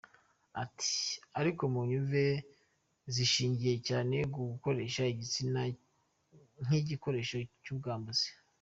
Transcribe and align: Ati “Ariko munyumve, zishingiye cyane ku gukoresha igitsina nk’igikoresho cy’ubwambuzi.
Ati 0.63 0.93
“Ariko 1.39 1.61
munyumve, 1.73 2.23
zishingiye 3.13 3.75
cyane 3.87 4.15
ku 4.33 4.39
gukoresha 4.51 5.01
igitsina 5.13 5.61
nk’igikoresho 6.65 7.37
cy’ubwambuzi. 7.65 8.27